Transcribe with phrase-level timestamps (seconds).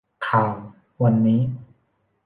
[0.27, 0.53] ข่าว
[1.03, 1.41] วันนี้